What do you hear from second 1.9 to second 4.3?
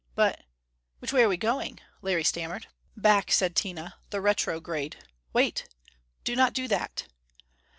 Larry stammered. "Back," said Tina. "The